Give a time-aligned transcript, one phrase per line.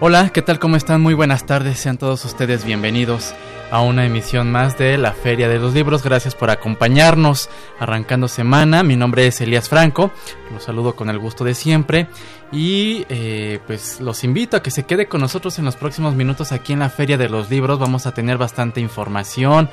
[0.00, 0.60] Hola, ¿qué tal?
[0.60, 1.00] ¿Cómo están?
[1.00, 3.34] Muy buenas tardes, sean todos ustedes bienvenidos
[3.70, 6.02] a una emisión más de la Feria de los Libros.
[6.02, 8.82] Gracias por acompañarnos arrancando semana.
[8.82, 10.10] Mi nombre es Elías Franco,
[10.52, 12.08] los saludo con el gusto de siempre
[12.50, 16.52] y eh, pues los invito a que se quede con nosotros en los próximos minutos
[16.52, 17.78] aquí en la Feria de los Libros.
[17.78, 19.68] Vamos a tener bastante información.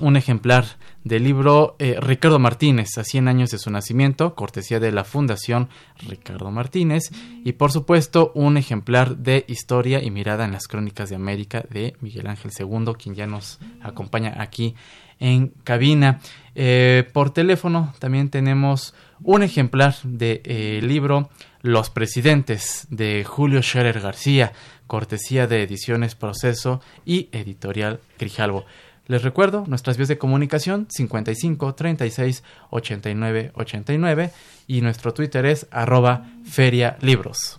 [0.00, 0.64] un ejemplar
[1.04, 5.68] del libro eh, Ricardo Martínez, a 100 años de su nacimiento, cortesía de la Fundación
[6.06, 7.10] Ricardo Martínez,
[7.44, 11.96] y por supuesto un ejemplar de Historia y Mirada en las Crónicas de América de
[12.00, 14.74] Miguel Ángel II, quien ya nos acompaña aquí
[15.18, 16.20] en cabina.
[16.54, 21.30] Eh, por teléfono también tenemos un ejemplar del de, eh, libro
[21.62, 24.52] Los Presidentes de Julio Scherer García,
[24.86, 28.64] cortesía de Ediciones Proceso y Editorial Grijalvo.
[29.08, 34.30] Les recuerdo nuestras vías de comunicación 55 36 89 89
[34.68, 37.58] y nuestro Twitter es arroba ferialibros.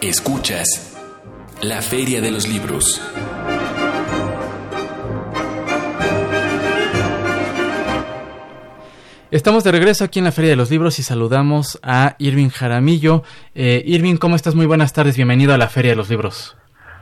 [0.00, 0.96] Escuchas
[1.62, 3.02] la Feria de los Libros.
[9.32, 13.24] Estamos de regreso aquí en la Feria de los Libros y saludamos a Irving Jaramillo.
[13.56, 14.54] Eh, Irving, ¿cómo estás?
[14.54, 16.56] Muy buenas tardes, bienvenido a la Feria de los Libros.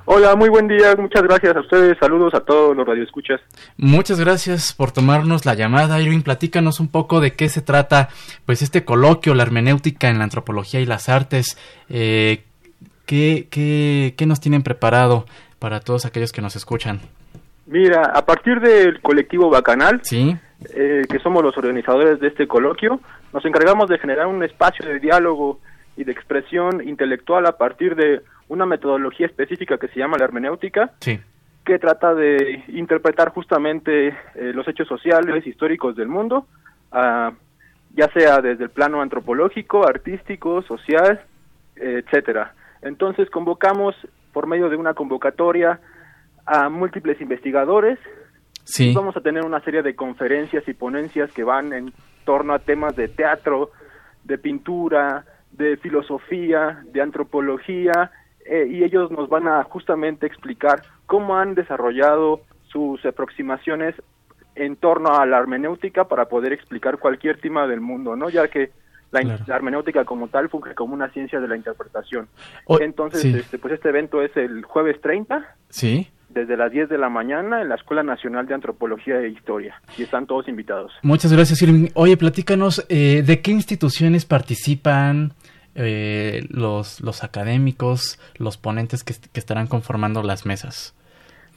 [0.06, 3.40] Hola, muy buen día, muchas gracias a ustedes, saludos a todos los radioescuchas.
[3.78, 8.10] Muchas gracias por tomarnos la llamada, Irving, platícanos un poco de qué se trata,
[8.44, 11.56] pues este coloquio, la hermenéutica en la antropología y las artes,
[11.88, 12.44] eh,
[13.06, 15.24] ¿qué, qué, qué nos tienen preparado
[15.58, 17.00] para todos aquellos que nos escuchan?
[17.64, 20.36] Mira, a partir del colectivo Bacanal, ¿Sí?
[20.74, 23.00] eh, que somos los organizadores de este coloquio,
[23.32, 25.60] nos encargamos de generar un espacio de diálogo
[25.96, 28.20] y de expresión intelectual a partir de
[28.54, 31.20] una metodología específica que se llama la hermenéutica, Sí.
[31.64, 34.14] que trata de interpretar justamente eh,
[34.54, 36.46] los hechos sociales, históricos del mundo,
[36.92, 37.32] ah,
[37.94, 41.20] ya sea desde el plano antropológico, artístico, social,
[41.76, 42.54] eh, etcétera.
[42.82, 43.94] Entonces convocamos
[44.32, 45.80] por medio de una convocatoria
[46.44, 47.98] a múltiples investigadores.
[48.64, 48.92] Sí.
[48.94, 51.92] Vamos a tener una serie de conferencias y ponencias que van en
[52.24, 53.70] torno a temas de teatro,
[54.24, 58.10] de pintura, de filosofía, de antropología,
[58.44, 63.94] eh, y ellos nos van a justamente explicar cómo han desarrollado sus aproximaciones
[64.54, 68.28] en torno a la hermenéutica para poder explicar cualquier tema del mundo, ¿no?
[68.28, 68.70] Ya que
[69.10, 69.44] la, Claro.
[69.46, 72.28] la hermenéutica como tal funge como una ciencia de la interpretación.
[72.80, 73.34] Entonces, sí.
[73.36, 76.08] este, pues este evento es el jueves 30, Sí.
[76.30, 79.80] desde las 10 de la mañana, en la Escuela Nacional de Antropología e Historia.
[79.96, 80.92] Y están todos invitados.
[81.02, 81.90] Muchas gracias, Irving.
[81.94, 85.32] Oye, platícanos, eh, ¿de qué instituciones participan
[85.74, 90.94] eh, los, los académicos, los ponentes que, est- que estarán conformando las mesas?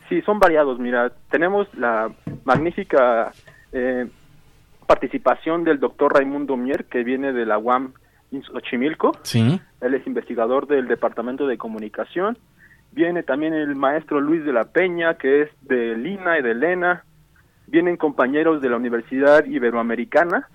[0.09, 0.79] Sí, son variados.
[0.79, 2.09] Mira, tenemos la
[2.45, 3.31] magnífica
[3.73, 4.07] eh,
[4.87, 7.93] participación del doctor Raimundo Mier, que viene de la UAM
[8.51, 9.11] Xochimilco.
[9.23, 9.59] Sí.
[9.81, 12.37] Él es investigador del Departamento de Comunicación.
[12.93, 17.03] Viene también el maestro Luis de la Peña, que es de Lina y de Lena.
[17.67, 20.47] Vienen compañeros de la Universidad Iberoamericana,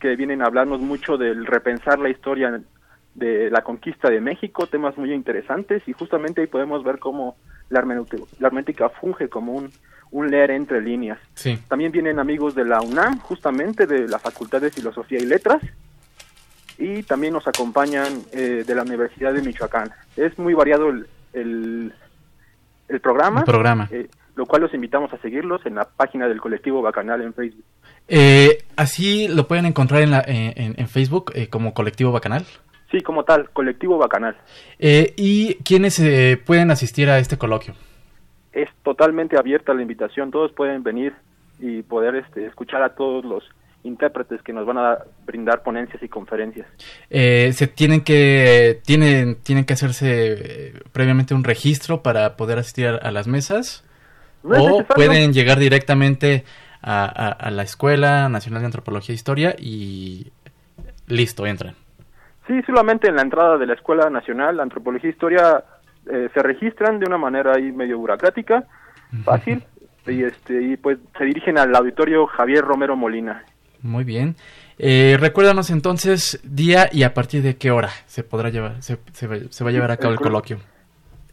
[0.00, 2.60] que vienen a hablarnos mucho del repensar la historia
[3.14, 7.36] de la conquista de México, temas muy interesantes, y justamente ahí podemos ver cómo
[7.68, 9.70] la hermenéutica, la hermenéutica funge como un,
[10.10, 11.18] un leer entre líneas.
[11.34, 11.58] Sí.
[11.68, 15.62] También vienen amigos de la UNAM, justamente de la Facultad de Filosofía y Letras,
[16.78, 19.90] y también nos acompañan eh, de la Universidad de Michoacán.
[20.16, 21.92] Es muy variado el, el,
[22.88, 23.88] el programa, El programa.
[23.90, 27.64] eh, lo cual los invitamos a seguirlos en la página del colectivo Bacanal en Facebook.
[28.10, 32.44] Eh, así lo pueden encontrar en, la, eh, en, en Facebook eh, como Colectivo Bacanal.
[32.90, 34.36] Sí, como tal, colectivo Bacanal.
[34.80, 37.74] Eh, ¿Y quiénes eh, pueden asistir a este coloquio?
[38.52, 41.12] Es totalmente abierta la invitación, todos pueden venir
[41.60, 43.44] y poder este, escuchar a todos los
[43.84, 46.66] intérpretes que nos van a brindar ponencias y conferencias.
[47.10, 52.96] Eh, se tienen que tienen tienen que hacerse previamente un registro para poder asistir a,
[52.96, 53.84] a las mesas
[54.42, 56.44] No o pueden llegar directamente
[56.82, 60.30] a, a- a la escuela nacional de antropología e historia y
[61.06, 61.74] listo entran.
[62.46, 65.62] Sí, solamente en la entrada de la Escuela Nacional de Antropología e Historia
[66.10, 68.64] eh, se registran de una manera ahí medio burocrática,
[69.24, 69.62] fácil,
[70.06, 73.44] y este y pues se dirigen al auditorio Javier Romero Molina.
[73.82, 74.34] muy bien.
[74.78, 79.26] Eh, recuérdanos entonces día y a partir de qué hora se podrá llevar se, se
[79.26, 80.58] va, se va a llevar a cabo el El colo- coloquio.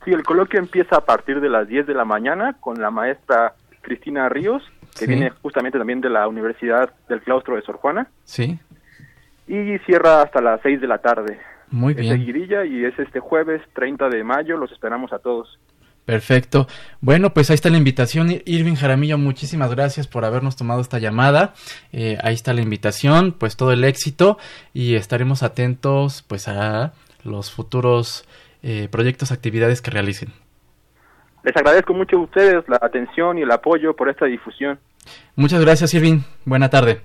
[0.04, 3.54] Sí, el coloquio empieza a partir de las 10 de la mañana con la maestra
[3.82, 4.62] Cristina Ríos,
[4.98, 5.12] que Sí.
[5.12, 8.60] viene justamente también de la Universidad del Claustro de Sor Juana, sí
[9.48, 11.40] y cierra hasta las 6 de la tarde.
[11.70, 15.58] muy Es bien seguidilla y es este jueves 30 de mayo, los esperamos a todos.
[16.06, 16.68] Perfecto.
[17.02, 18.30] Bueno, pues ahí está la invitación.
[18.30, 21.54] Ir- Irving Jaramillo, muchísimas gracias por habernos tomado esta llamada.
[21.92, 24.38] Eh, ahí está la invitación, pues todo el éxito
[24.74, 26.94] y estaremos atentos pues a
[27.26, 28.26] los futuros
[28.64, 30.30] eh, proyectos, actividades que realicen.
[31.48, 34.78] Les agradezco mucho a ustedes la atención y el apoyo por esta difusión.
[35.38, 36.20] Muchas gracias, Irving.
[36.44, 37.00] Buena tarde.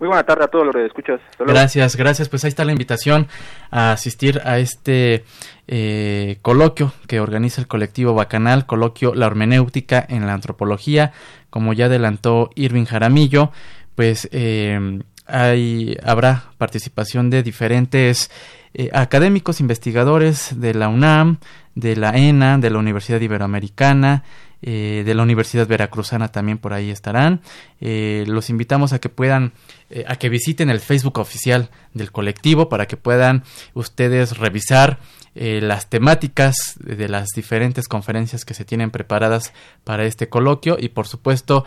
[0.00, 1.20] Muy buena tarde a todos los que escuchas.
[1.38, 2.28] Gracias, gracias.
[2.28, 3.28] Pues ahí está la invitación
[3.70, 5.22] a asistir a este
[5.68, 11.12] eh, coloquio que organiza el colectivo Bacanal, coloquio La Hermenéutica en la Antropología,
[11.48, 13.52] como ya adelantó Irving Jaramillo,
[13.94, 18.28] pues eh, hay, habrá participación de diferentes
[18.74, 21.38] eh, académicos, investigadores de la UNAM,
[21.74, 24.24] de la ENA, de la Universidad Iberoamericana,
[24.66, 27.42] eh, de la Universidad Veracruzana también por ahí estarán.
[27.82, 29.52] Eh, los invitamos a que puedan,
[29.90, 34.98] eh, a que visiten el Facebook oficial del colectivo para que puedan ustedes revisar
[35.36, 39.52] las temáticas de las diferentes conferencias que se tienen preparadas
[39.82, 41.66] para este coloquio y por supuesto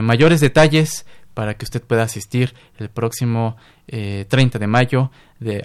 [0.00, 1.04] mayores detalles
[1.36, 5.10] para que usted pueda asistir el próximo eh, 30 de mayo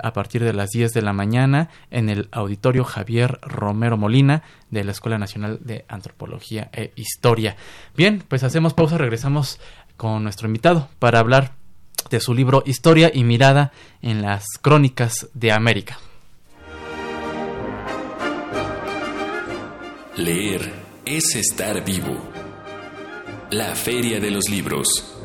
[0.03, 4.83] a partir de las 10 de la mañana en el auditorio Javier Romero Molina de
[4.83, 7.55] la Escuela Nacional de Antropología e Historia.
[7.95, 9.61] Bien, pues hacemos pausa, regresamos
[9.95, 11.53] con nuestro invitado para hablar
[12.09, 15.99] de su libro Historia y mirada en las crónicas de América.
[20.17, 20.69] Leer
[21.05, 22.29] es estar vivo.
[23.51, 25.20] La Feria de los Libros.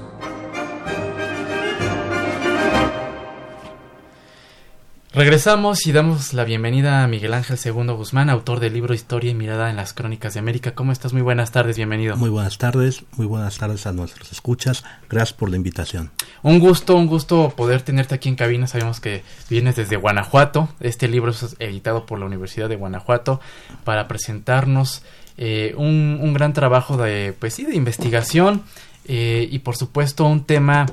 [5.17, 9.35] Regresamos y damos la bienvenida a Miguel Ángel II Guzmán, autor del libro Historia y
[9.35, 10.75] Mirada en las Crónicas de América.
[10.75, 11.15] ¿Cómo estás?
[11.15, 12.19] Muy buenas tardes, bienvenido.
[12.19, 14.85] Muy buenas tardes, muy buenas tardes a nuestros escuchas.
[15.09, 16.11] Gracias por la invitación.
[16.43, 18.67] Un gusto, un gusto poder tenerte aquí en cabina.
[18.67, 20.69] Sabemos que vienes desde Guanajuato.
[20.81, 23.41] Este libro es editado por la Universidad de Guanajuato
[23.85, 25.01] para presentarnos
[25.39, 28.65] eh, un, un, gran trabajo de, pues sí, de investigación
[29.07, 30.85] eh, y por supuesto un tema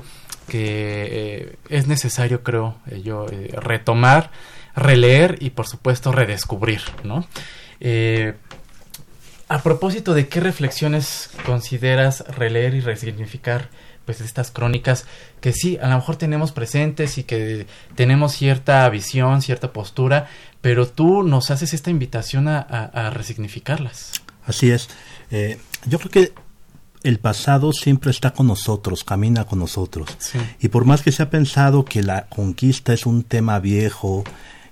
[0.48, 4.30] que eh, es necesario, creo eh, yo, eh, retomar,
[4.74, 7.26] releer y por supuesto redescubrir, ¿no?
[9.46, 13.68] a propósito de qué reflexiones consideras releer y resignificar
[14.06, 15.06] pues estas crónicas
[15.42, 20.28] que sí, a lo mejor tenemos presentes y que tenemos cierta visión, cierta postura,
[20.62, 24.12] pero tú nos haces esta invitación a, a, resignificarlas.
[24.46, 24.88] Así es.
[25.86, 26.32] Yo creo que
[27.04, 30.08] el pasado siempre está con nosotros, camina con nosotros.
[30.18, 30.38] Sí.
[30.58, 34.24] Y por más que se ha pensado que la conquista es un tema viejo,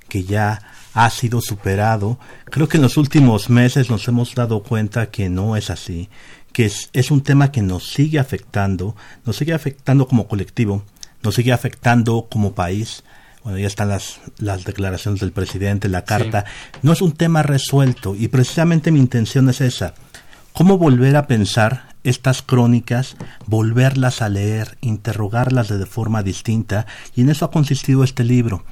[0.09, 0.63] que ya
[0.95, 5.57] ha sido superado, creo que en los últimos meses nos hemos dado cuenta que no
[5.57, 6.09] es así,
[6.53, 10.85] que es, es un tema que nos sigue afectando, nos sigue afectando como colectivo,
[11.23, 13.05] nos sigue afectando como país.
[13.45, 16.45] Bueno, ya están las, las declaraciones del presidente, la carta.
[16.47, 16.79] Sí.
[16.83, 19.95] No es un tema resuelto y precisamente mi intención es esa.
[20.53, 23.17] ¿Cómo volver a pensar estas crónicas,
[23.47, 28.65] volverlas a leer, interrogarlas de forma distinta, y en eso ha consistido este libro.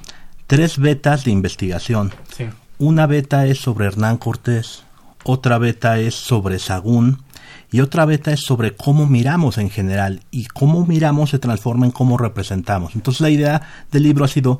[0.47, 2.11] Tres betas de investigación.
[2.35, 2.45] Sí.
[2.77, 4.83] Una beta es sobre Hernán Cortés,
[5.23, 7.23] otra beta es sobre Sagún,
[7.71, 11.91] y otra beta es sobre cómo miramos en general, y cómo miramos se transforma en
[11.91, 12.95] cómo representamos.
[12.95, 13.61] Entonces la idea
[13.91, 14.59] del libro ha sido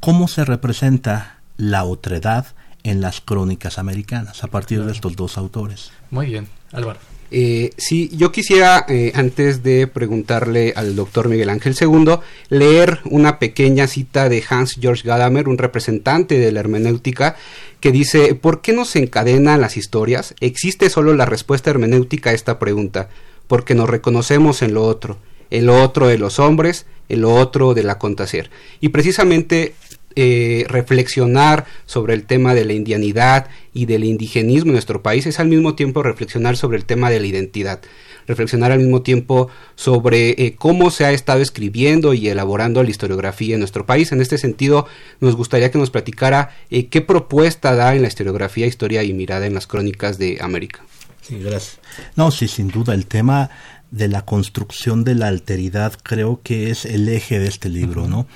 [0.00, 2.46] cómo se representa la otredad
[2.84, 4.88] en las crónicas americanas, a partir claro.
[4.88, 5.92] de estos dos autores.
[6.10, 6.98] Muy bien, Álvaro.
[7.34, 12.18] Eh, sí, yo quisiera, eh, antes de preguntarle al doctor Miguel Ángel II,
[12.50, 17.36] leer una pequeña cita de Hans Georg Gadamer, un representante de la hermenéutica,
[17.80, 20.34] que dice, ¿por qué no se encadenan las historias?
[20.40, 23.08] Existe solo la respuesta hermenéutica a esta pregunta,
[23.46, 25.16] porque nos reconocemos en lo otro,
[25.48, 28.50] en lo otro de los hombres, en lo otro del acontecer.
[28.82, 29.74] Y precisamente
[30.16, 35.40] eh, reflexionar sobre el tema de la indianidad y del indigenismo en nuestro país es
[35.40, 37.80] al mismo tiempo reflexionar sobre el tema de la identidad,
[38.26, 43.54] reflexionar al mismo tiempo sobre eh, cómo se ha estado escribiendo y elaborando la historiografía
[43.54, 44.12] en nuestro país.
[44.12, 44.86] En este sentido,
[45.20, 49.46] nos gustaría que nos platicara eh, qué propuesta da en la historiografía, historia y mirada
[49.46, 50.80] en las crónicas de América.
[51.22, 51.78] Sí, gracias.
[52.16, 53.50] No, sí, sin duda, el tema
[53.92, 58.06] de la construcción de la alteridad creo que es el eje de este libro, uh
[58.06, 58.10] -huh.
[58.10, 58.26] ¿no?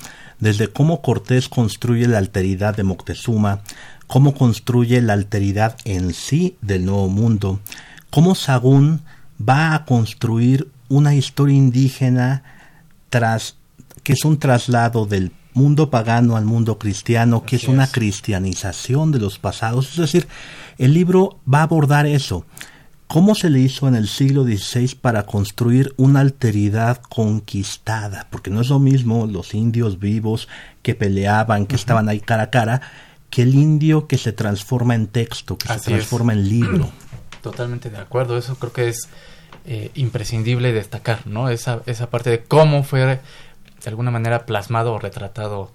[0.40, 3.62] Desde cómo Cortés construye la alteridad de Moctezuma,
[4.06, 7.60] cómo construye la alteridad en sí del Nuevo Mundo,
[8.10, 9.02] cómo Sagún
[9.40, 12.42] va a construir una historia indígena
[13.10, 13.56] tras
[14.02, 17.90] que es un traslado del mundo pagano al mundo cristiano, que Así es una es.
[17.90, 19.90] cristianización de los pasados.
[19.90, 20.28] Es decir,
[20.78, 22.44] el libro va a abordar eso.
[23.06, 28.26] ¿Cómo se le hizo en el siglo XVI para construir una alteridad conquistada?
[28.30, 30.48] Porque no es lo mismo los indios vivos
[30.82, 31.80] que peleaban, que uh -huh.
[31.80, 32.80] estaban ahí cara a cara,
[33.30, 36.38] que el indio que se transforma en texto, que Así se transforma es.
[36.40, 36.90] en libro.
[37.42, 39.08] Totalmente de acuerdo, eso creo que es
[39.66, 41.48] eh, imprescindible destacar, ¿no?
[41.48, 43.20] Esa, esa parte de cómo fue de
[43.86, 45.70] alguna manera plasmado o retratado,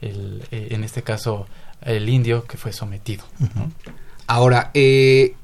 [0.00, 1.46] el, eh, en este caso,
[1.82, 3.24] el indio que fue sometido.
[3.40, 3.70] Uh.
[4.28, 5.34] Ahora, eh,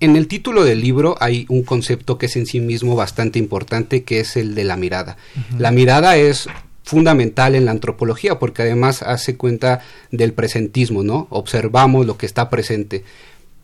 [0.00, 4.04] en el título del libro hay un concepto que es en sí mismo bastante importante,
[4.04, 5.16] que es el de la mirada.
[5.34, 5.58] Uh -huh.
[5.58, 6.48] La mirada es
[6.84, 11.26] fundamental en la antropología porque además hace cuenta del presentismo, ¿no?
[11.30, 13.04] Observamos lo que está presente.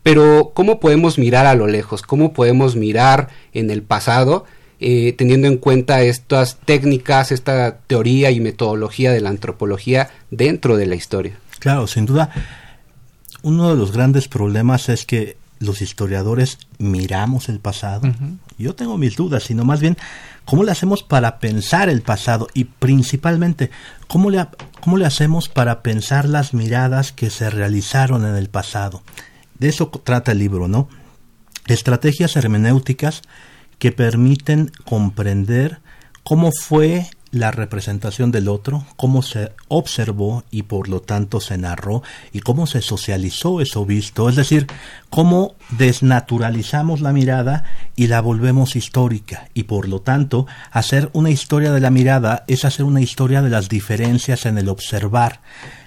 [0.03, 2.03] Pero ¿cómo podemos mirar a lo lejos?
[2.03, 4.45] ¿Cómo podemos mirar en el pasado
[4.79, 10.85] eh, teniendo en cuenta estas técnicas, esta teoría y metodología de la antropología dentro de
[10.85, 11.39] la historia?
[11.57, 12.29] Claro, sin duda.
[13.41, 18.07] Uno de los grandes problemas es que los historiadores miramos el pasado.
[18.07, 18.37] Uh -huh.
[18.57, 19.97] Yo tengo mis dudas, sino más bien
[20.45, 23.71] cómo le hacemos para pensar el pasado y principalmente
[24.07, 24.45] cómo le,
[24.79, 29.03] cómo le hacemos para pensar las miradas que se realizaron en el pasado.
[29.59, 30.87] De eso trata el libro, ¿no?
[31.67, 33.21] Estrategias hermenéuticas
[33.79, 35.79] que permiten comprender
[36.23, 42.01] cómo fue la representación del otro, cómo se observó y por lo tanto se narró
[42.31, 44.67] y cómo se socializó eso visto, es decir,
[45.09, 47.65] cómo desnaturalizamos la mirada
[47.95, 52.63] y la volvemos histórica y por lo tanto hacer una historia de la mirada es
[52.63, 55.41] hacer una historia de las diferencias en el observar.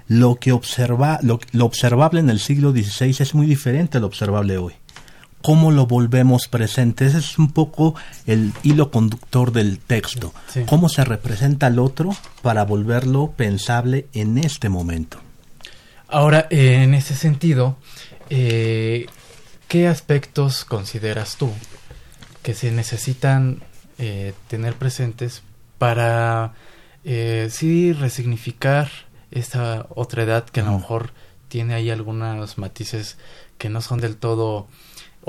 [0.06, 4.06] Lo que observa, lo, lo observable en el siglo XVI es muy diferente a lo
[4.06, 4.74] observable hoy
[5.42, 7.06] cómo lo volvemos presente.
[7.06, 7.94] Ese es un poco
[8.26, 10.32] el hilo conductor del texto.
[10.48, 10.64] Sí.
[10.66, 12.10] Cómo se representa al otro
[12.42, 15.20] para volverlo pensable en este momento.
[16.08, 17.76] Ahora, eh, en ese sentido,
[18.30, 19.06] eh,
[19.68, 21.50] ¿qué aspectos consideras tú
[22.42, 23.62] que se necesitan
[23.98, 25.42] eh, tener presentes
[25.78, 26.54] para
[27.48, 28.90] sí resignificar
[29.30, 31.12] esta otra edad que a lo mejor
[31.48, 33.16] tiene ahí algunos matices
[33.56, 34.68] que no son del todo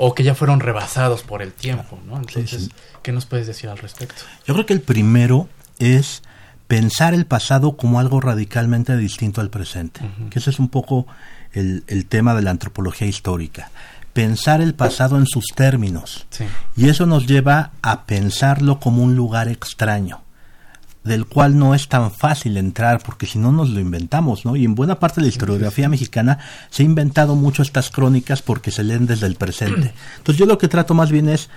[0.02, 2.16] o que ya fueron rebasados por el tiempo, ¿no?
[2.16, 2.70] Entonces,
[3.02, 4.22] ¿qué nos puedes decir al respecto?
[4.46, 5.46] Yo creo que el primero
[5.78, 6.22] es
[6.68, 11.06] pensar el pasado como algo radicalmente distinto al presente, que ese es un poco
[11.52, 13.70] el, el, tema de la antropología histórica.
[14.14, 16.26] Pensar el pasado en sus términos.
[16.76, 20.22] Y eso nos lleva a pensarlo como un lugar extraño
[21.04, 24.56] del cual no es tan fácil entrar porque si no nos lo inventamos, ¿no?
[24.56, 26.38] Y en buena parte de la historiografía mexicana
[26.70, 29.94] se ha inventado mucho estas crónicas porque se leen desde el presente.
[30.18, 31.48] Entonces yo lo que trato más bien es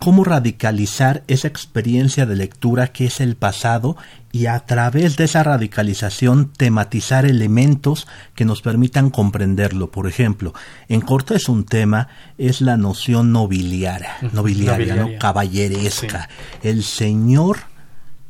[0.00, 3.96] cómo radicalizar esa experiencia de lectura que es el pasado
[4.32, 9.90] y a través de esa radicalización tematizar elementos que nos permitan comprenderlo.
[9.90, 10.54] Por ejemplo,
[10.88, 15.08] en Cortés un tema es la noción nobiliaria, nobiliaria, ¿no?
[15.18, 16.28] caballeresca.
[16.62, 17.69] El señor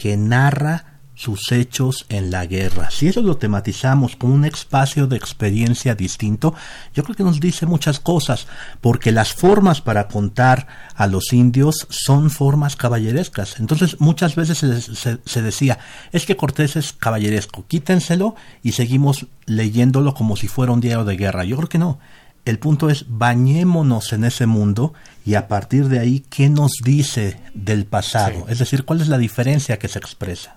[0.00, 2.90] que narra sus hechos en la guerra.
[2.90, 6.54] Si eso lo tematizamos como un espacio de experiencia distinto,
[6.94, 8.46] yo creo que nos dice muchas cosas,
[8.80, 13.60] porque las formas para contar a los indios son formas caballerescas.
[13.60, 15.78] Entonces muchas veces se, se decía,
[16.12, 21.18] es que Cortés es caballeresco, quítenselo y seguimos leyéndolo como si fuera un diario de
[21.18, 21.44] guerra.
[21.44, 21.98] Yo creo que no.
[22.44, 24.94] El punto es bañémonos en ese mundo
[25.26, 28.46] y a partir de ahí, ¿qué nos dice del pasado?
[28.48, 30.56] Es decir, ¿cuál es la diferencia que se expresa?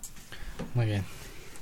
[0.74, 1.04] Muy bien.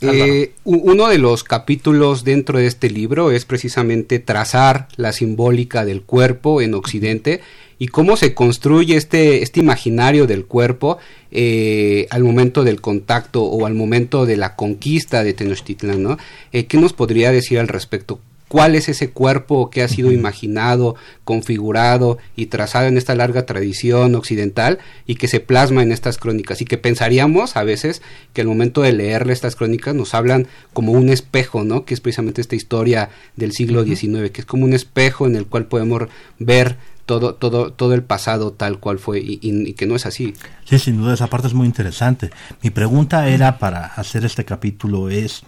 [0.03, 6.01] Eh, uno de los capítulos dentro de este libro es precisamente trazar la simbólica del
[6.01, 7.41] cuerpo en Occidente
[7.77, 10.97] y cómo se construye este, este imaginario del cuerpo
[11.31, 16.17] eh, al momento del contacto o al momento de la conquista de Tenochtitlan, ¿no?
[16.51, 18.19] Eh, ¿Qué nos podría decir al respecto?
[18.51, 24.13] Cuál es ese cuerpo que ha sido imaginado, configurado y trazado en esta larga tradición
[24.13, 28.01] occidental y que se plasma en estas crónicas y que pensaríamos a veces
[28.33, 31.85] que al momento de leerle estas crónicas nos hablan como un espejo, ¿no?
[31.85, 35.45] Que es precisamente esta historia del siglo XIX, que es como un espejo en el
[35.45, 39.95] cual podemos ver todo, todo, todo el pasado tal cual fue y, y, que no
[39.95, 40.33] es así.
[40.65, 42.31] Sí, sin duda, esa parte es muy interesante.
[42.61, 45.43] Mi pregunta era para hacer este capítulo es,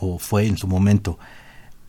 [0.00, 1.20] o fue en su momento,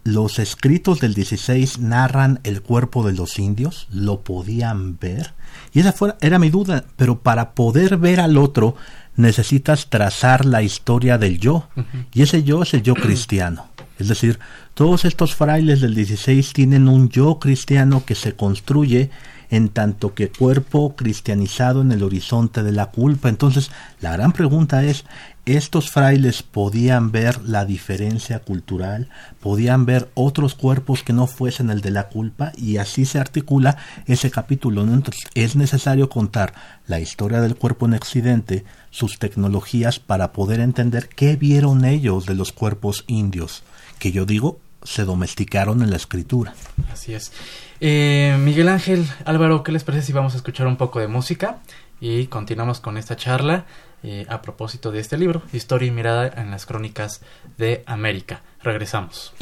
[0.03, 5.33] los escritos del 16 narran el cuerpo de los indios, lo podían ver.
[5.73, 8.75] Y esa fue, era mi duda, pero para poder ver al otro
[9.15, 11.67] necesitas trazar la historia del yo,
[12.13, 13.67] y ese yo es el yo cristiano.
[13.97, 14.39] Es decir,
[14.73, 19.09] todos estos frailes del 16 tienen un yo cristiano que se construye
[19.49, 23.29] en tanto que cuerpo cristianizado en el horizonte de la culpa.
[23.29, 25.05] Entonces, la gran pregunta es,
[25.45, 29.09] ¿estos frailes podían ver la diferencia cultural?
[29.39, 32.51] ¿Podían ver otros cuerpos que no fuesen el de la culpa?
[32.55, 34.83] Y así se articula ese capítulo.
[34.83, 36.53] Entonces, es necesario contar
[36.87, 42.35] la historia del cuerpo en accidente, sus tecnologías, para poder entender qué vieron ellos de
[42.35, 43.63] los cuerpos indios,
[43.99, 46.53] que yo digo se domesticaron en la escritura.
[46.91, 47.31] Así es.
[47.81, 51.59] Eh, Miguel Ángel, Álvaro, ¿qué les parece si vamos a escuchar un poco de música?
[51.99, 53.65] Y continuamos con esta charla
[54.03, 57.21] eh, a propósito de este libro, Historia y mirada en las crónicas
[57.57, 58.41] de América.
[58.63, 59.33] Regresamos.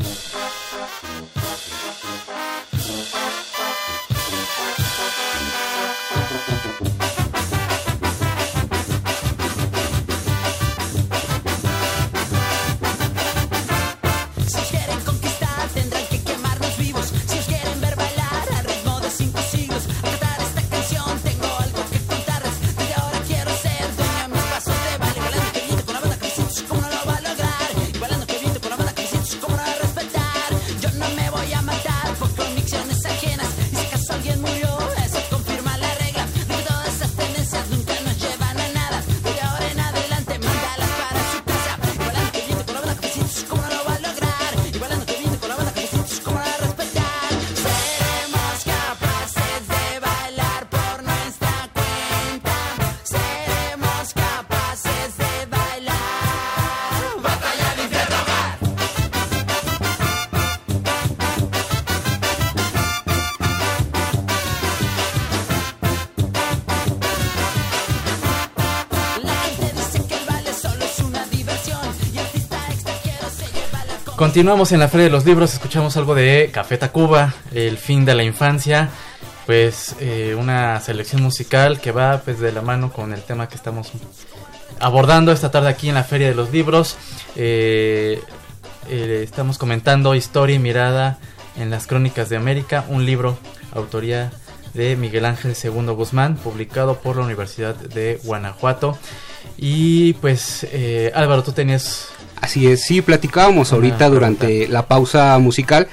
[74.37, 78.13] Continuamos en la Feria de los Libros, escuchamos algo de Café Tacuba, El fin de
[78.13, 78.91] la infancia,
[79.47, 83.55] pues eh, una selección musical que va pues de la mano con el tema que
[83.55, 83.91] estamos
[84.79, 86.97] abordando esta tarde aquí en la Feria de los Libros.
[87.35, 88.21] Eh,
[88.87, 91.17] eh, estamos comentando Historia y Mirada
[91.55, 93.39] en las Crónicas de América, un libro,
[93.73, 94.31] autoría
[94.75, 98.99] de Miguel Ángel II Guzmán, publicado por la Universidad de Guanajuato.
[99.57, 100.67] Y pues,
[101.15, 102.11] Álvaro, tú tenías...
[102.41, 105.87] Así es, sí, platicábamos ahorita durante la pausa musical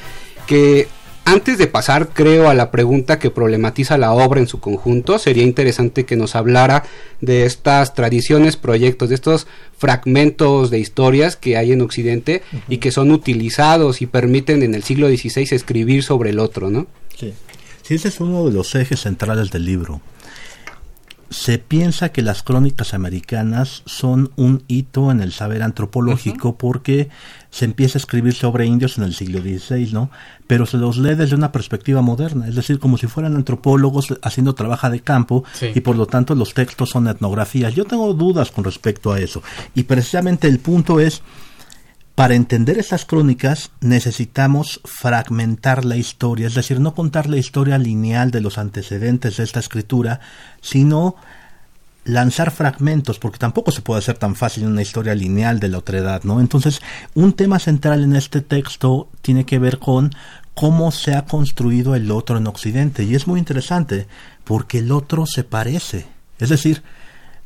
[0.47, 0.89] que
[1.25, 5.43] antes de pasar, creo, a la pregunta que problematiza la obra en su conjunto, sería
[5.43, 6.85] interesante que nos hablara
[7.23, 9.47] de estas tradiciones, proyectos, de estos
[9.79, 14.83] fragmentos de historias que hay en Occidente y que son utilizados y permiten en el
[14.83, 16.87] siglo XVI escribir sobre el otro, ¿no?
[17.19, 17.33] Sí.
[17.83, 20.03] sí, ese es uno de los ejes centrales del libro
[21.35, 27.09] se piensa que las crónicas americanas son un hito en el saber antropológico porque
[27.51, 30.11] se empieza a escribir sobre indios en el siglo XVI, ¿no?
[30.47, 34.55] Pero se los lee desde una perspectiva moderna, es decir, como si fueran antropólogos haciendo
[34.55, 35.43] trabajo de campo
[35.75, 37.75] y por lo tanto los textos son etnografías.
[37.75, 39.43] Yo tengo dudas con respecto a eso
[39.75, 41.21] y precisamente el punto es
[42.15, 48.31] para entender esas crónicas necesitamos fragmentar la historia, es decir, no contar la historia lineal
[48.31, 50.21] de los antecedentes de esta escritura,
[50.61, 51.17] sino
[52.05, 56.23] lanzar fragmentos, porque tampoco se puede hacer tan fácil una historia lineal de la otredad,
[56.23, 56.41] ¿no?
[56.41, 56.81] Entonces,
[57.15, 60.13] un tema central en este texto tiene que ver con
[60.53, 64.07] cómo se ha construido el otro en Occidente, y es muy interesante,
[64.45, 66.07] porque el otro se parece,
[66.39, 66.83] es decir,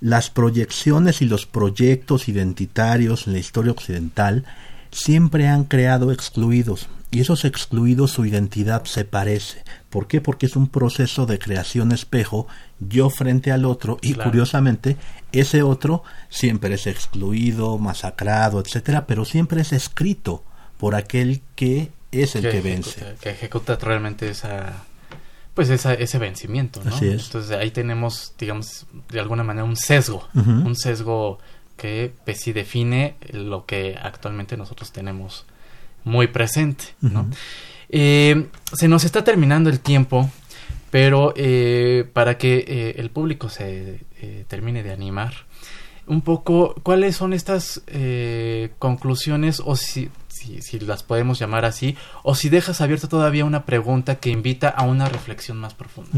[0.01, 4.45] las proyecciones y los proyectos identitarios en la historia occidental
[4.91, 9.65] siempre han creado excluidos y esos excluidos su identidad se parece.
[9.89, 10.21] ¿Por qué?
[10.21, 12.47] Porque es un proceso de creación espejo,
[12.81, 14.97] yo frente al otro y curiosamente
[15.33, 20.45] ese otro siempre es excluido, masacrado, etcétera, pero siempre es escrito
[20.77, 23.17] por aquel que es el que, vence.
[23.21, 24.85] que ejecuta realmente esa
[25.59, 26.97] pues ese vencimiento, ¿no?
[27.03, 31.41] Entonces ahí tenemos, digamos, de alguna manera un sesgo, un sesgo
[31.77, 35.47] que pues sí define lo que actualmente nosotros tenemos
[36.05, 37.29] muy presente, ¿no?
[37.89, 40.31] Eh, se nos está terminando el tiempo,
[40.93, 44.05] pero eh, para que eh, el público se
[44.47, 45.35] termine de animar,
[46.09, 47.83] un poco cuáles son estas
[48.79, 50.11] conclusiones o si
[50.61, 54.85] si, las podemos llamar así, o si dejas abierta todavía una pregunta que invita a
[54.85, 56.11] una reflexión más profunda.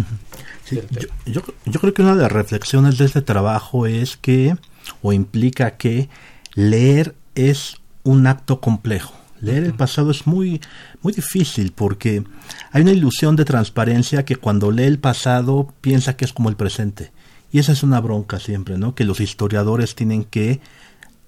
[1.26, 1.42] yo,
[1.80, 4.56] creo que una de las reflexiones de este trabajo es que,
[5.02, 6.08] o implica que,
[6.54, 9.14] leer es un acto complejo.
[9.40, 10.60] Leer el pasado es muy,
[11.00, 12.24] muy difícil porque
[12.72, 16.56] hay una ilusión de transparencia que cuando lee el pasado piensa que es como el
[16.56, 17.10] presente.
[17.52, 18.94] Y esa es una bronca siempre, ¿no?
[18.94, 20.60] Que los historiadores tienen que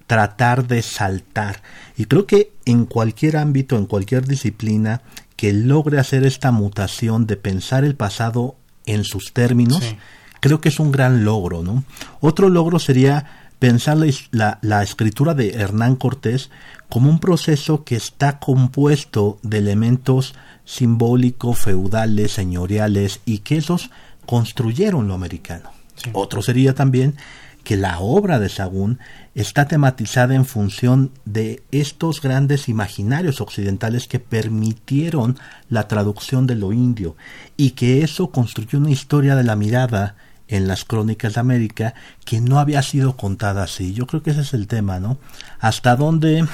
[0.07, 1.61] tratar de saltar.
[1.97, 5.01] Y creo que en cualquier ámbito, en cualquier disciplina,
[5.35, 8.55] que logre hacer esta mutación de pensar el pasado
[8.85, 9.95] en sus términos,
[10.39, 11.83] creo que es un gran logro, ¿no?
[12.19, 13.97] Otro logro sería pensar
[14.31, 16.49] la, la, escritura de Hernán Cortés
[16.89, 23.89] como un proceso que está compuesto de elementos simbólicos, feudales, señoriales, y que esos
[24.25, 25.82] construyeron lo americano.
[26.13, 27.15] Otro sería también
[27.63, 28.99] que la obra de Sagún
[29.35, 35.37] está tematizada en función de estos grandes imaginarios occidentales que permitieron
[35.69, 37.15] la traducción de lo indio
[37.55, 40.15] y que eso construyó una historia de la mirada
[40.49, 41.93] en las crónicas de América
[42.25, 43.93] que no había sido contada así.
[43.93, 45.17] Yo creo que ese es el tema, ¿no?
[45.59, 46.45] Hasta dónde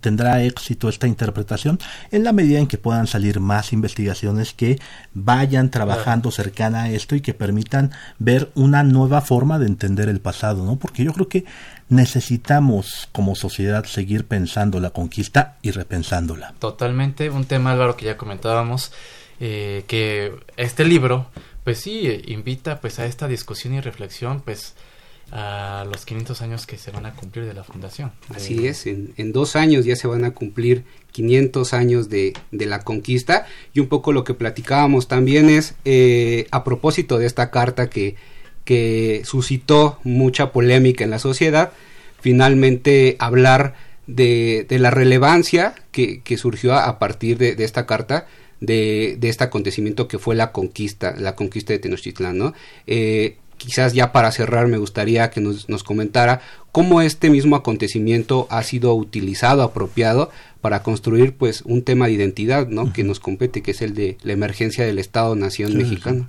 [0.00, 1.78] tendrá éxito esta interpretación
[2.10, 4.78] en la medida en que puedan salir más investigaciones que
[5.14, 10.20] vayan trabajando cercana a esto y que permitan ver una nueva forma de entender el
[10.20, 10.76] pasado, ¿no?
[10.76, 11.44] Porque yo creo que
[11.88, 16.54] necesitamos como sociedad seguir pensando la conquista y repensándola.
[16.58, 18.92] Totalmente, un tema Álvaro que ya comentábamos
[19.40, 21.26] eh, que este libro
[21.64, 24.74] pues sí invita pues a esta discusión y reflexión pues
[25.32, 28.12] a los 500 años que se van a cumplir de la fundación.
[28.34, 32.80] Así es, en, dos años ya se van a cumplir 500 años de, de la
[32.80, 37.88] conquista y un poco lo que platicábamos también es eh, a propósito de esta carta
[37.88, 38.16] que,
[38.64, 41.72] que suscitó mucha polémica en la sociedad,
[42.20, 43.74] finalmente hablar
[44.06, 48.26] de, de la relevancia que, que surgió a, partir de, esta carta
[48.60, 52.54] de, de, este acontecimiento que fue la conquista, la conquista de Tenochtitlán, ¿no?
[52.86, 56.40] Eh, quizás ya para cerrar me gustaría que nos, nos comentara
[56.72, 60.30] cómo este mismo acontecimiento ha sido utilizado, apropiado
[60.62, 62.92] para construir pues un tema de identidad, ¿no?
[62.92, 66.28] Que nos compete, que es el de la emergencia del Estado-nación mexicano.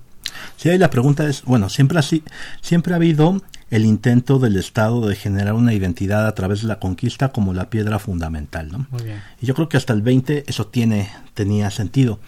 [0.58, 0.78] Sí.
[0.78, 2.24] la pregunta es, bueno, siempre así,
[2.62, 6.80] siempre ha habido el intento del Estado de generar una identidad a través de la
[6.80, 8.88] conquista como la piedra fundamental, ¿no?
[8.92, 9.22] Muy bien.
[9.42, 12.20] Y yo creo que hasta el 20 eso tiene, tenía sentido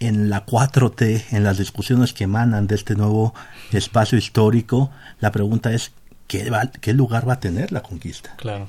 [0.00, 3.34] en la 4T, en las discusiones que emanan de este nuevo
[3.72, 5.92] espacio histórico, la pregunta es,
[6.26, 8.34] ¿qué, ¿qué lugar va a tener la conquista?
[8.36, 8.68] Claro.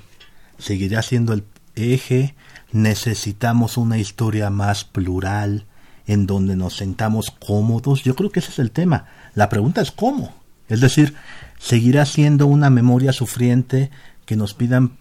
[0.58, 1.44] ¿Seguirá siendo el,
[1.78, 2.36] eje,
[2.72, 5.66] necesitamos una historia más plural,
[6.06, 8.04] en donde nos sentamos cómodos.
[8.04, 9.06] Yo creo que ese es el tema.
[9.36, 10.34] La pregunta es cómo.
[10.70, 11.16] Es decir,
[11.60, 13.92] seguirá siendo una memoria sufriente
[14.26, 14.98] que nos pidan,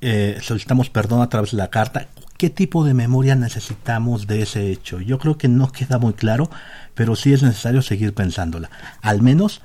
[0.00, 2.08] eh, solicitamos perdón a través de la carta.
[2.38, 5.00] ¿Qué tipo de memoria necesitamos de ese hecho?
[5.00, 6.50] Yo creo que no queda muy claro,
[6.94, 8.70] pero sí es necesario seguir pensándola.
[9.00, 9.62] Al menos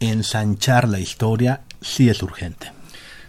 [0.00, 2.72] ensanchar la historia sí es urgente.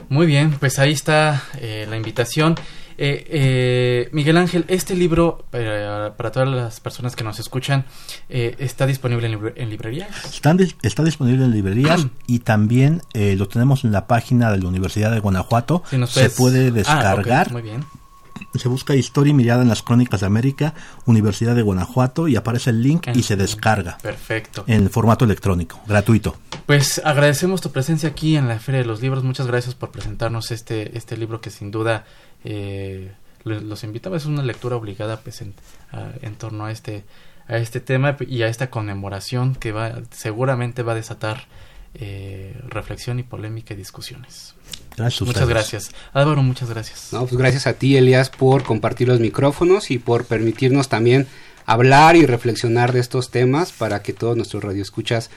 [0.08, 2.56] Muy bien, pues ahí está eh, la invitación.
[2.98, 7.84] Eh, eh, Miguel Ángel, este libro, para todas las personas que nos escuchan,
[8.30, 9.28] ¿está disponible
[9.58, 10.08] en, librerías?
[10.34, 15.20] Está, disponible en librerías y también lo tenemos en la página de la Universidad de
[15.20, 15.84] Guanajuato.
[16.08, 17.52] Se puede ah, descargar.
[17.52, 17.84] muy bien
[18.56, 20.74] se busca Historia y Mirada en las Crónicas de América,
[21.06, 23.98] Universidad de Guanajuato, y aparece el link y se descarga.
[24.02, 24.64] Perfecto.
[24.68, 26.38] En formato electrónico, gratuito.
[26.66, 29.24] Pues agradecemos tu presencia aquí en la Feria de los Libros.
[29.24, 32.06] Muchas gracias por presentarnos este, este libro que sin duda
[32.44, 33.12] eh,
[33.44, 34.18] los invitaba.
[34.18, 35.54] Es una lectura obligada pues, en,
[36.22, 37.04] en torno a este,
[37.48, 41.46] a este tema y a esta conmemoración que va, seguramente va a desatar
[41.94, 44.55] eh, reflexión y polémica y discusiones.
[44.98, 45.92] Muchas gracias.
[46.14, 47.10] Álvaro, muchas gracias.
[47.12, 51.28] No, pues gracias a ti, Elias, por compartir los micrófonos y por permitirnos también
[51.66, 55.30] hablar y reflexionar de estos temas para que todos nuestros radioescuchas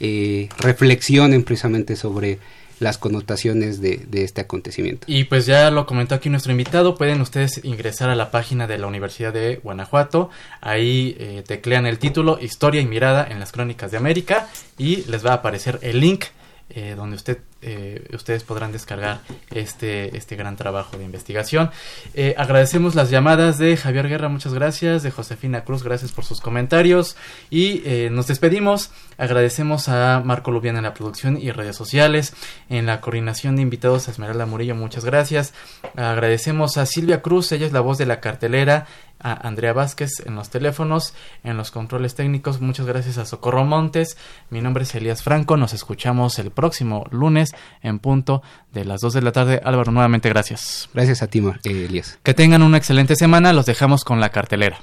[0.00, 2.38] eh, reflexionen precisamente sobre
[2.82, 5.06] las connotaciones de, este acontecimiento.
[5.08, 8.78] Y pues ya lo comentó aquí nuestro invitado, pueden ustedes ingresar a la página de
[8.78, 13.92] la Universidad de Guanajuato, ahí eh, teclean el título Historia y Mirada en las Crónicas
[13.92, 16.24] de América y les va a aparecer el link
[16.70, 19.20] eh, donde usted eh, ustedes podrán descargar
[19.52, 21.70] este, este gran trabajo de investigación.
[22.12, 26.40] Eh, agradecemos las llamadas de Javier Guerra, muchas gracias, de Josefina Cruz, gracias por sus
[26.40, 27.16] comentarios
[27.50, 28.90] y eh, nos despedimos.
[29.16, 32.34] Agradecemos a Marco Lubiana en la producción y redes sociales,
[32.68, 35.54] en la coordinación de invitados a Esmeralda Murillo, muchas gracias.
[35.94, 38.86] Agradecemos a Silvia Cruz, ella es la voz de la cartelera,
[39.22, 44.16] a Andrea Vázquez en los teléfonos, en los controles técnicos, muchas gracias a Socorro Montes.
[44.50, 49.14] Mi nombre es Elías Franco, nos escuchamos el próximo lunes en punto de las 2
[49.14, 49.60] de la tarde.
[49.64, 50.88] Álvaro, nuevamente gracias.
[50.92, 52.18] Gracias a ti, eh, Elías.
[52.22, 53.52] Que tengan una excelente semana.
[53.52, 54.78] Los dejamos con la cartelera.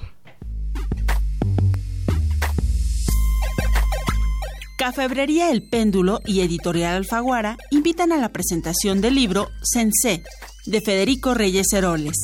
[4.78, 10.24] Cafebrería El Péndulo y Editorial Alfaguara invitan a la presentación del libro Sensé
[10.66, 12.16] de Federico Reyes Heroles.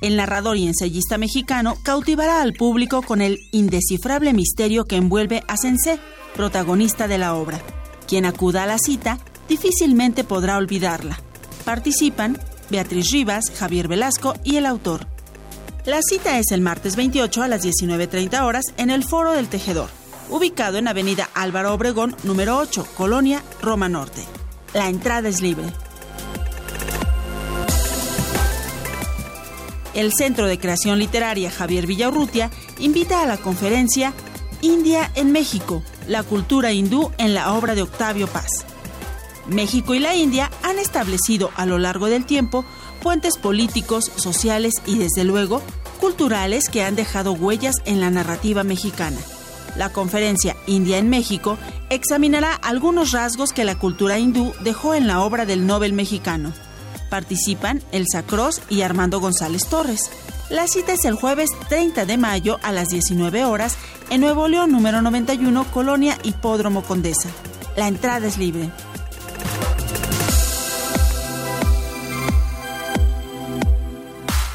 [0.00, 5.56] El narrador y ensayista mexicano cautivará al público con el indescifrable misterio que envuelve a
[5.56, 5.98] Sensé,
[6.34, 7.60] protagonista de la obra.
[8.06, 11.18] Quien acuda a la cita difícilmente podrá olvidarla.
[11.64, 15.06] Participan Beatriz Rivas, Javier Velasco y el autor.
[15.86, 19.88] La cita es el martes 28 a las 19.30 horas en el Foro del Tejedor,
[20.28, 24.24] ubicado en Avenida Álvaro Obregón, número 8, Colonia, Roma Norte.
[24.74, 25.72] La entrada es libre.
[29.96, 34.12] El Centro de Creación Literaria Javier Villaurrutia invita a la conferencia
[34.62, 38.66] India en México, la cultura hindú en la obra de Octavio Paz
[39.48, 42.64] México y la India han establecido a lo largo del tiempo
[43.02, 45.62] puentes políticos, sociales y desde luego
[46.00, 49.18] culturales que han dejado huellas en la narrativa mexicana.
[49.76, 51.58] La conferencia India en México
[51.90, 56.52] examinará algunos rasgos que la cultura hindú dejó en la obra del Nobel mexicano.
[57.10, 60.10] Participan Elsa Cross y Armando González Torres.
[60.50, 63.76] La cita es el jueves 30 de mayo a las 19 horas
[64.10, 67.28] en Nuevo León número 91, Colonia Hipódromo Condesa.
[67.76, 68.70] La entrada es libre.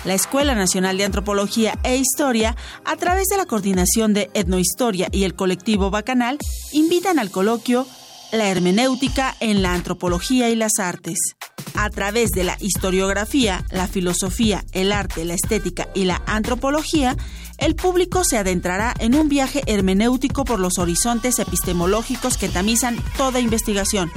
[0.03, 5.23] la Escuela Nacional de Antropología e Historia, a través de la coordinación de Etnohistoria y
[5.23, 6.37] el colectivo Bacanal,
[6.71, 7.85] invitan al coloquio
[8.31, 11.35] La hermenéutica en la antropología y las artes.
[11.75, 17.17] A través de la historiografía, la filosofía, el arte, la estética y la antropología,
[17.57, 23.41] el público se adentrará en un viaje hermenéutico por los horizontes epistemológicos que tamizan toda
[23.41, 24.09] investigación.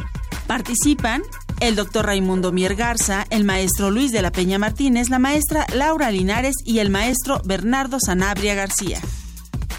[0.46, 1.22] Participan
[1.58, 6.10] el doctor Raimundo Mier Garza, el maestro Luis de la Peña Martínez, la maestra Laura
[6.10, 9.00] Linares y el maestro Bernardo Sanabria García.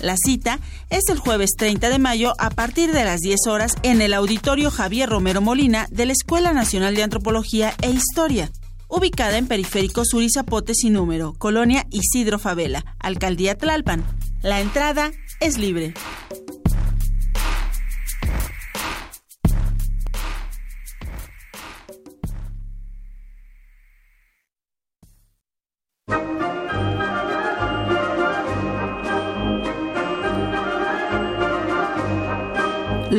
[0.01, 4.01] La cita es el jueves 30 de mayo a partir de las 10 horas en
[4.01, 8.51] el auditorio Javier Romero Molina de la Escuela Nacional de Antropología e Historia,
[8.87, 14.05] ubicada en Periférico Sur y Zapote sin número, Colonia Isidro Favela, Alcaldía Tlalpan.
[14.41, 15.93] La entrada es libre.